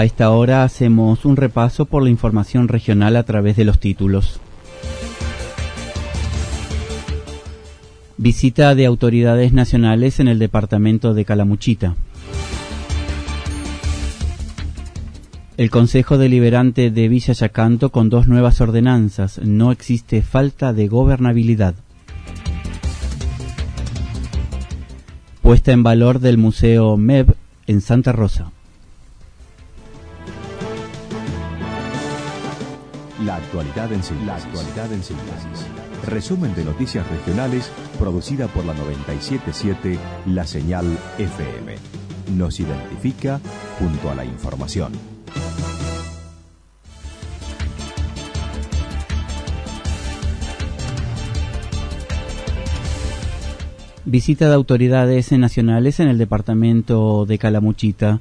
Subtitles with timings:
[0.00, 4.40] A esta hora hacemos un repaso por la información regional a través de los títulos.
[8.16, 11.96] Visita de autoridades nacionales en el departamento de Calamuchita.
[15.58, 19.38] El Consejo Deliberante de Villa Yacanto con dos nuevas ordenanzas.
[19.44, 21.74] No existe falta de gobernabilidad.
[25.42, 27.34] Puesta en valor del Museo MEB
[27.66, 28.50] en Santa Rosa.
[33.24, 35.66] La actualidad en síntesis.
[36.06, 40.86] Resumen de noticias regionales producida por la 977 La Señal
[41.18, 41.76] FM.
[42.36, 43.38] Nos identifica
[43.78, 44.92] junto a la información.
[54.06, 58.20] Visita de autoridades nacionales en el departamento de Calamuchita.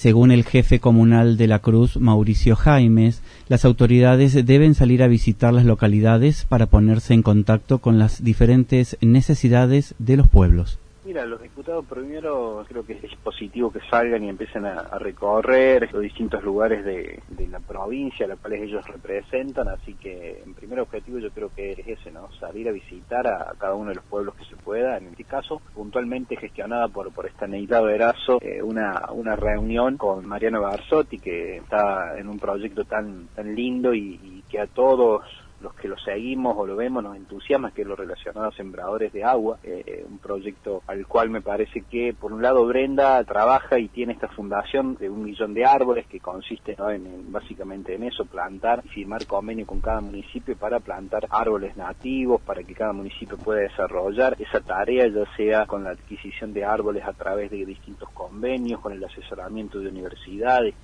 [0.00, 5.52] Según el jefe comunal de la Cruz, Mauricio Jaimes, las autoridades deben salir a visitar
[5.52, 10.78] las localidades para ponerse en contacto con las diferentes necesidades de los pueblos.
[11.10, 16.02] Mira, los diputados primero creo que es positivo que salgan y empiecen a, recorrer los
[16.02, 21.18] distintos lugares de, la provincia a los cuales ellos representan, así que en primer objetivo
[21.18, 22.30] yo creo que es ese, ¿no?
[22.38, 25.60] Salir a visitar a, cada uno de los pueblos que se pueda, en este caso
[25.74, 31.56] puntualmente gestionada por, por esta Neida Verazo, eh, una, una reunión con Mariano Barzotti que
[31.56, 35.24] está en un proyecto tan, tan lindo y que a todos
[35.60, 39.12] los que lo seguimos o lo vemos nos entusiasma, que es lo relacionado a sembradores
[39.12, 43.78] de agua, eh, un proyecto al cual me parece que, por un lado, Brenda trabaja
[43.78, 48.24] y tiene esta fundación de un millón de árboles que consiste en, básicamente en eso,
[48.24, 53.60] plantar, firmar convenio con cada municipio para plantar árboles nativos, para que cada municipio pueda
[53.60, 58.80] desarrollar esa tarea, ya sea con la adquisición de árboles a través de distintos convenios,
[58.80, 60.74] con el asesoramiento de universidades,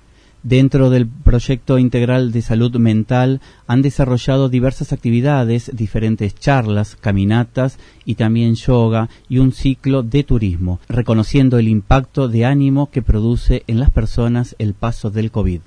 [0.43, 8.15] Dentro del proyecto integral de salud mental han desarrollado diversas actividades, diferentes charlas, caminatas y
[8.15, 13.79] también yoga y un ciclo de turismo, reconociendo el impacto de ánimo que produce en
[13.79, 15.61] las personas el paso del COVID.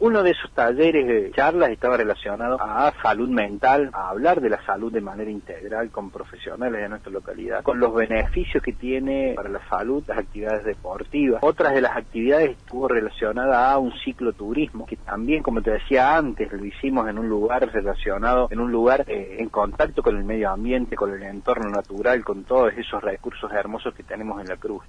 [0.00, 4.60] Uno de esos talleres de charlas estaba relacionado a salud mental, a hablar de la
[4.66, 9.48] salud de manera integral con profesionales de nuestra localidad, con los beneficios que tiene para
[9.48, 11.42] la salud las actividades deportivas.
[11.44, 16.16] Otras de las actividades estuvo relacionada a un ciclo turismo, que también, como te decía
[16.16, 20.24] antes, lo hicimos en un lugar relacionado, en un lugar eh, en contacto con el
[20.24, 24.56] medio ambiente, con el entorno natural, con todos esos recursos hermosos que tenemos en la
[24.56, 24.82] cruz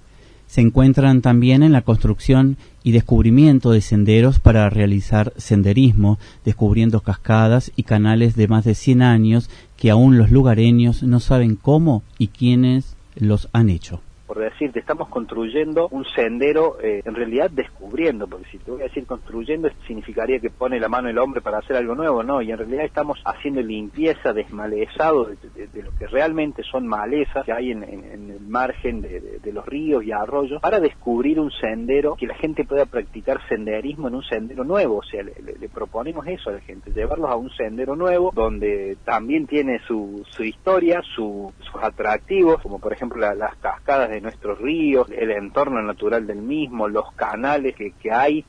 [0.46, 7.72] se encuentran también en la construcción y descubrimiento de senderos para realizar senderismo, descubriendo cascadas
[7.76, 12.28] y canales de más de 100 años que aún los lugareños no saben cómo y
[12.28, 14.00] quiénes los han hecho
[14.36, 18.84] por decirte, estamos construyendo un sendero, eh, en realidad descubriendo, porque si te voy a
[18.84, 22.52] decir construyendo significaría que pone la mano el hombre para hacer algo nuevo, no, y
[22.52, 27.82] en realidad estamos haciendo limpieza, desmalezado de, lo que realmente son malezas que hay en,
[27.82, 32.84] el margen de, los ríos y arroyos, para descubrir un sendero que la gente pueda
[32.84, 37.30] practicar senderismo en un sendero nuevo, o sea, le, proponemos eso a la gente, llevarlos
[37.30, 43.56] a un sendero nuevo, donde también tiene su historia, sus atractivos, como por ejemplo las
[43.56, 48.44] cascadas de nuestros ríos, el entorno natural del mismo, los canales que, hay.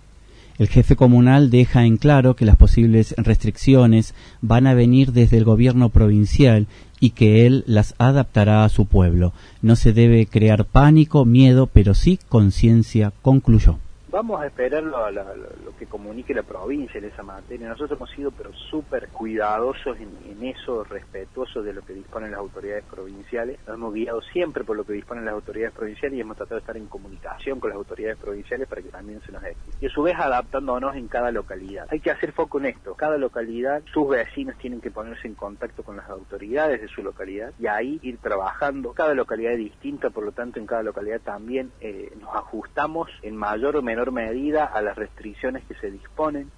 [0.57, 5.43] El jefe comunal deja en claro que las posibles restricciones van a venir desde el
[5.43, 6.65] gobierno provincial
[6.99, 9.33] y que él las adaptará a su pueblo.
[9.61, 13.77] No se debe crear pánico, miedo, pero sí conciencia, concluyó.
[14.09, 17.67] Vamos a esperar lo, lo, que comunique la provincia en esa materia.
[17.67, 22.85] Nosotros hemos sido pero súper cuidadosos en, eso, respetuosos de lo que disponen las autoridades
[22.85, 23.59] provinciales.
[23.67, 26.61] Nos hemos guiado siempre por lo que disponen las autoridades provinciales y hemos tratado de
[26.61, 29.77] estar en comunicación con las autoridades provinciales para que también se nos explique.
[29.81, 31.87] Y a su vez adaptándonos en cada localidad.
[31.91, 32.95] Hay que hacer foco en esto.
[32.95, 37.51] Cada localidad, sus vecinos tienen que ponerse en contacto con las autoridades de su localidad
[37.59, 38.93] y ahí ir trabajando.
[38.93, 43.35] Cada localidad es distinta, por lo tanto en cada localidad también eh, nos ajustamos en
[43.35, 46.51] mayor o menor menor medida a las restricciones que se disponen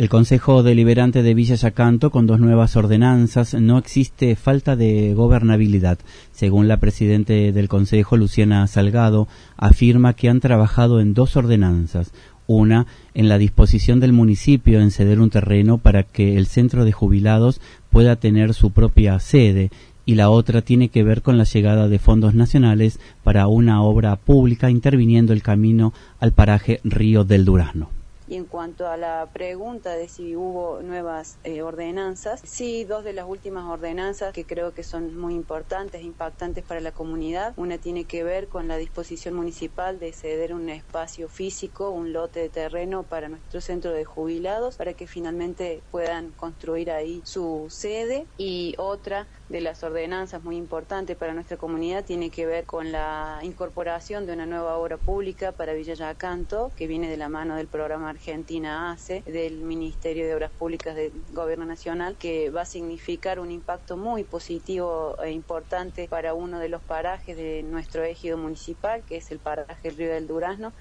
[0.00, 5.98] El Consejo Deliberante de Villa Yacanto, con dos nuevas ordenanzas, no existe falta de gobernabilidad.
[6.32, 12.14] Según la presidente del Consejo, Luciana Salgado, afirma que han trabajado en dos ordenanzas.
[12.46, 16.92] Una, en la disposición del municipio en ceder un terreno para que el centro de
[16.92, 17.60] jubilados
[17.90, 19.70] pueda tener su propia sede
[20.06, 24.16] y la otra tiene que ver con la llegada de fondos nacionales para una obra
[24.16, 27.99] pública interviniendo el camino al paraje Río del Durazno.
[28.30, 33.12] Y en cuanto a la pregunta de si hubo nuevas eh, ordenanzas, sí, dos de
[33.12, 37.54] las últimas ordenanzas que creo que son muy importantes, impactantes para la comunidad.
[37.56, 42.38] Una tiene que ver con la disposición municipal de ceder un espacio físico, un lote
[42.38, 48.28] de terreno para nuestro centro de jubilados, para que finalmente puedan construir ahí su sede.
[48.36, 53.40] Y otra de las ordenanzas muy importantes para nuestra comunidad tiene que ver con la
[53.42, 57.66] incorporación de una nueva obra pública para Villa Yacanto, que viene de la mano del
[57.66, 63.40] programa Argentina ACE del Ministerio de Obras Públicas del Gobierno Nacional, que va a significar
[63.40, 69.02] un impacto muy positivo e importante para uno de los parajes de nuestro ejido municipal,
[69.02, 70.72] que es el paraje Río del Durazno,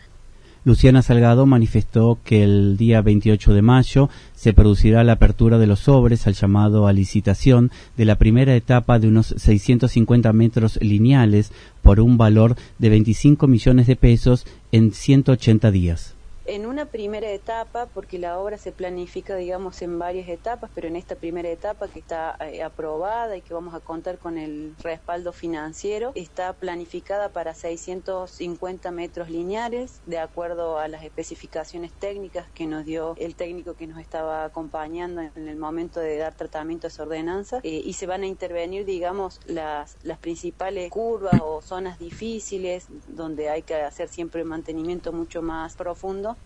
[0.69, 5.79] Luciana Salgado manifestó que el día 28 de mayo se producirá la apertura de los
[5.79, 11.51] sobres al llamado a licitación de la primera etapa de unos 650 metros lineales
[11.81, 16.18] por un valor de 25 millones de pesos en 180 días
[16.49, 20.95] en una primera etapa, porque la obra se planifica, digamos, en varias etapas, pero en
[20.95, 25.31] esta primera etapa que está eh, aprobada y que vamos a contar con el respaldo
[25.31, 32.83] financiero, está planificada para 650 metros lineares, de acuerdo a las especificaciones técnicas que nos
[32.83, 37.03] dio el técnico que nos estaba acompañando en el momento de dar tratamiento a esa
[37.03, 42.87] ordenanza, eh, y se van a intervenir, digamos, las, las principales curvas o zonas difíciles,
[43.07, 46.38] donde hay que hacer siempre mantenimiento mucho más profundo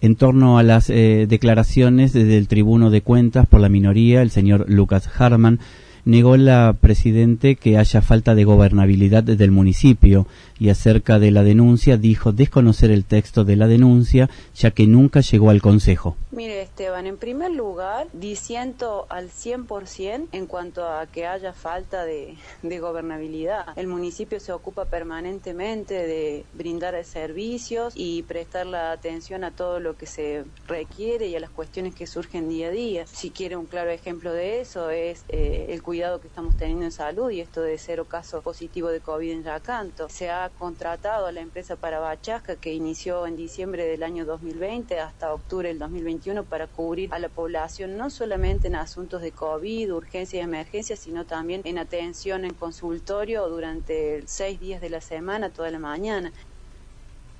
[0.00, 4.64] en torno a las eh, declaraciones del tribuno de cuentas por la minoría, el señor
[4.68, 5.58] Lucas Harman,
[6.04, 10.26] negó la presidente que haya falta de gobernabilidad del municipio
[10.58, 15.20] y acerca de la denuncia dijo desconocer el texto de la denuncia ya que nunca
[15.20, 16.16] llegó al Consejo.
[16.38, 22.36] Mire Esteban, en primer lugar, diciendo al 100% en cuanto a que haya falta de,
[22.62, 23.76] gobernabilidad.
[23.76, 29.96] El municipio se ocupa permanentemente de brindar servicios y prestar la atención a todo lo
[29.96, 33.06] que se requiere y a las cuestiones que surgen día a día.
[33.08, 36.92] Si quiere un claro ejemplo de eso es eh, el cuidado que estamos teniendo en
[36.92, 40.08] salud y esto de cero caso positivo de COVID en Yacanto.
[40.08, 45.00] Se ha contratado a la empresa para Bachasca que inició en diciembre del año 2020
[45.00, 49.92] hasta octubre del 2021 para cubrir a la población no solamente en asuntos de COVID,
[49.94, 55.50] urgencia y emergencia, sino también en atención en consultorio durante seis días de la semana,
[55.50, 56.32] toda la mañana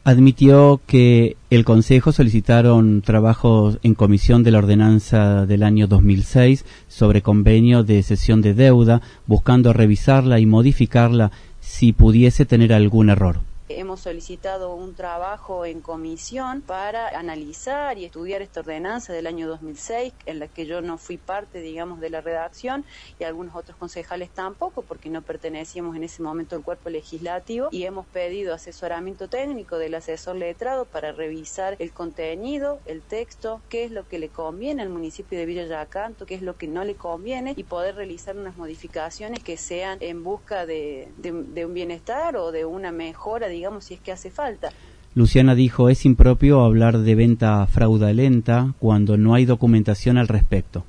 [0.04, 7.20] admitió que el Consejo solicitaron trabajos en comisión de la ordenanza del año 2006 sobre
[7.20, 11.30] convenio de cesión de deuda, buscando revisarla y modificarla
[11.60, 13.40] si pudiese tener algún error.
[13.70, 20.14] Hemos solicitado un trabajo en comisión para analizar y estudiar esta ordenanza del año 2006,
[20.24, 22.86] en la que yo no fui parte, digamos, de la redacción
[23.18, 27.84] y algunos otros concejales tampoco, porque no pertenecíamos en ese momento al cuerpo legislativo, y
[27.84, 33.90] hemos pedido asesoramiento técnico del asesor letrado para revisar el contenido, el texto, qué es
[33.90, 36.94] lo que le conviene al municipio de Villa Yacanto, qué es lo que no le
[36.94, 42.50] conviene, y poder realizar unas modificaciones que sean en busca de, de un bienestar o
[42.50, 44.70] de una mejora, digamos, si es que hace falta.
[45.14, 50.84] Luciana dijo, es impropio hablar de venta fraudulenta cuando no hay documentación al respecto.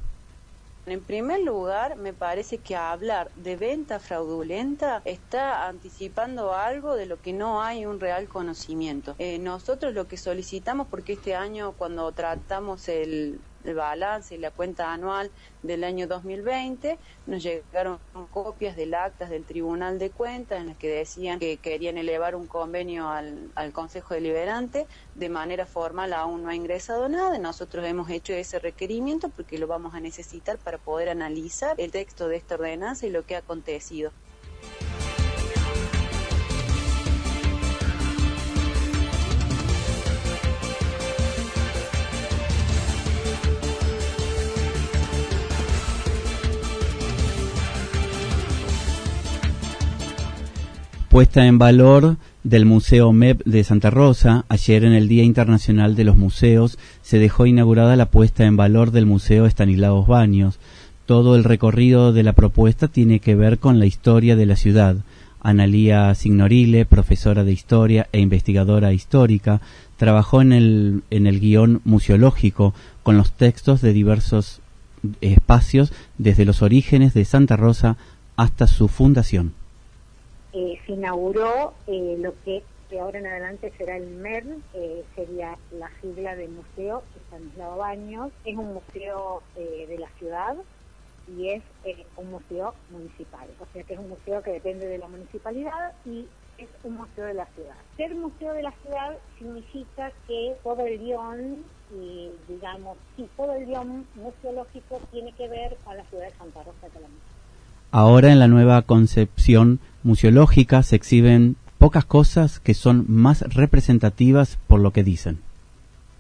[0.86, 7.22] En primer lugar, me parece que hablar de venta fraudulenta está anticipando algo de lo
[7.22, 9.16] que no hay un real conocimiento.
[9.20, 14.52] Eh, nosotros lo que solicitamos, porque este año cuando tratamos el, el balance y la
[14.52, 15.32] cuenta anual
[15.64, 16.98] del año 2020,
[17.28, 18.00] nos llegaron
[18.32, 22.48] copias del actas del Tribunal de Cuentas en las que decían que querían elevar un
[22.48, 24.88] convenio al, al Consejo Deliberante.
[25.16, 27.38] De manera formal aún no ha ingresado nada.
[27.38, 32.28] Nosotros hemos hecho ese requerimiento porque lo vamos a necesitar para poder analizar el texto
[32.28, 34.12] de esta ordenanza y lo que ha acontecido.
[51.10, 54.46] Puesta en valor del Museo MEP de Santa Rosa.
[54.48, 58.92] Ayer en el Día Internacional de los Museos se dejó inaugurada la puesta en valor
[58.92, 60.60] del Museo Estanislaos Baños.
[61.08, 64.98] Todo el recorrido de la propuesta tiene que ver con la historia de la ciudad.
[65.42, 69.62] Analía Signorile, profesora de historia e investigadora histórica,
[69.98, 74.62] trabajó en el, en el guion museológico con los textos de diversos
[75.22, 77.98] espacios desde los orígenes de Santa Rosa
[78.36, 79.59] hasta su fundación.
[80.54, 85.56] Eh, se inauguró eh, lo que de ahora en adelante será el MERN, eh, sería
[85.72, 88.32] la sigla del museo Estanislao Baños.
[88.46, 90.56] Es un museo de la ciudad
[91.38, 91.64] y es
[92.18, 96.26] un museo municipal, o sea que es un museo que depende de la municipalidad y
[96.58, 97.76] es un museo de la ciudad.
[97.96, 101.64] Ser museo de la ciudad significa que todo el guion
[101.94, 106.64] y digamos, sí, todo el guion museológico tiene que ver con la ciudad de Santa
[106.64, 107.06] Rosa de.
[107.92, 114.80] Ahora en la nueva concepción museológica se exhiben pocas cosas que son más representativas por
[114.80, 115.40] lo que dicen.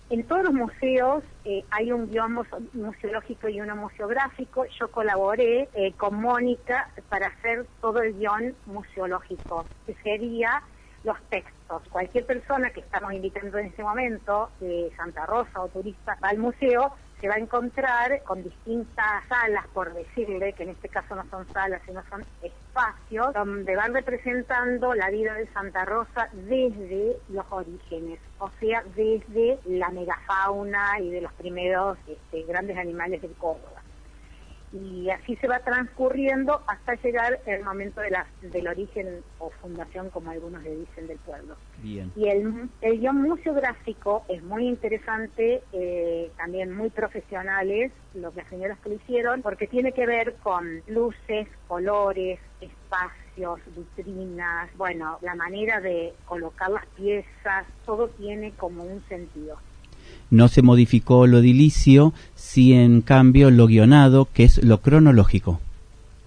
[0.09, 2.39] En todos los museos eh, hay un guion
[2.73, 4.65] museológico y uno museográfico.
[4.79, 10.63] Yo colaboré eh, con Mónica para hacer todo el guion museológico, que sería
[11.03, 11.83] los textos.
[11.91, 16.39] Cualquier persona que estamos invitando en este momento, de Santa Rosa o turista, va al
[16.39, 21.25] museo, se va a encontrar con distintas salas, por decirle, que en este caso no
[21.29, 27.45] son salas, sino son espacios, donde van representando la vida de Santa Rosa desde los
[27.49, 33.78] orígenes, o sea, desde la megafauna y de los primeros este, grandes animales del Córdoba
[34.71, 40.09] y así se va transcurriendo hasta llegar el momento de la, del origen o fundación,
[40.09, 41.55] como algunos le dicen, del pueblo.
[41.83, 48.77] Y el, el guion museográfico es muy interesante, eh, también muy profesionales, los las señoras
[48.79, 55.79] que lo hicieron, porque tiene que ver con luces, colores, espacios, vitrinas, bueno, la manera
[55.79, 59.57] de colocar las piezas, todo tiene como un sentido.
[60.31, 65.59] No se modificó lo edilicio, sí en cambio lo guionado, que es lo cronológico.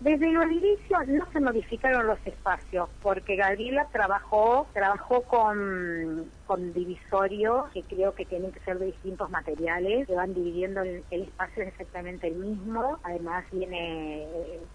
[0.01, 7.67] Desde lo edilicio no se modificaron los espacios, porque Gabriela trabajó, trabajó con con divisorio,
[7.73, 11.69] que creo que tienen que ser de distintos materiales, que van dividiendo el, espacio es
[11.69, 14.27] exactamente el mismo, además tiene,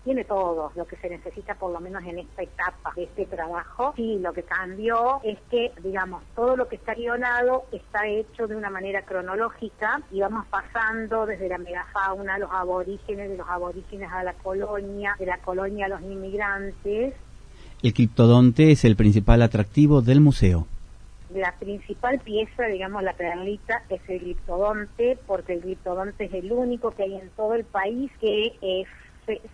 [0.04, 3.94] tiene todo lo que se necesita por lo menos en esta etapa de este trabajo.
[3.96, 8.56] Sí, lo que cambió es que, digamos, todo lo que está guionado está hecho de
[8.56, 14.12] una manera cronológica y vamos pasando desde la megafauna a los aborígenes, de los aborígenes
[14.12, 17.14] a la colonia, de la colonia a los inmigrantes.
[17.84, 20.68] El criptodonte es el principal atractivo del museo
[21.30, 26.92] la principal pieza, digamos, la perlita, es el gliptodonte, porque el gliptodonte es el único
[26.92, 28.88] que hay en todo el país que es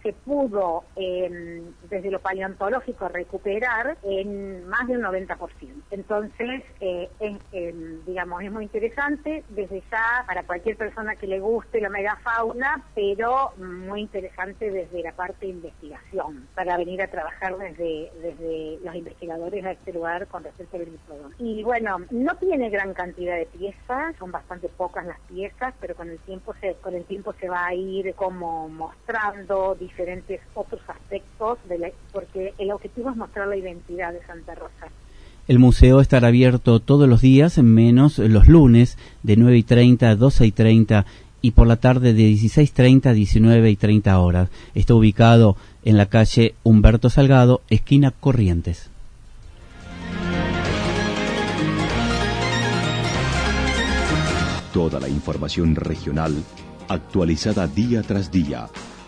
[0.03, 5.38] se, pudo em, desde lo paleontológico recuperar en más del 90%.
[5.89, 11.82] Entonces, eh, em, digamos, es muy interesante desde ya para cualquier persona que le guste
[11.82, 18.12] la megafauna, pero muy interesante desde la parte de investigación, para venir a trabajar desde,
[18.22, 21.34] desde los investigadores a este lugar con respecto al gliptodón.
[21.39, 26.10] Y bueno, no tiene gran cantidad de piezas, son bastante pocas las piezas, pero con
[26.10, 31.58] el tiempo se, con el tiempo se va a ir como mostrando diferentes otros aspectos,
[31.67, 34.88] de porque el objetivo es mostrar la identidad de Santa Rosa.
[35.48, 40.15] El museo estará abierto todos los días, menos los lunes, de 9 y 30 a
[40.15, 41.05] 12 y 30
[41.41, 44.50] y por la tarde de 16.30 a 19 y 30 horas.
[44.74, 48.89] Está ubicado en la calle Humberto Salgado, esquina Corrientes.
[54.74, 56.34] Toda la información regional
[56.88, 58.70] actualizada día tras día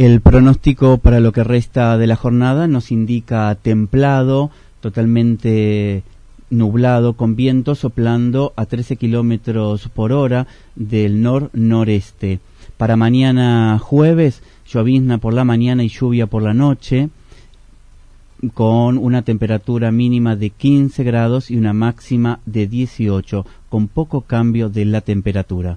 [0.00, 6.04] El pronóstico para lo que resta de la jornada nos indica templado, totalmente
[6.48, 12.40] nublado, con viento soplando a 13 kilómetros por hora del nor-noreste.
[12.78, 17.10] Para mañana jueves, llovizna por la mañana y lluvia por la noche,
[18.54, 24.70] con una temperatura mínima de 15 grados y una máxima de 18, con poco cambio
[24.70, 25.76] de la temperatura.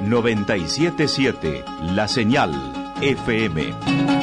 [0.00, 2.52] 977 La Señal
[3.00, 4.21] FM.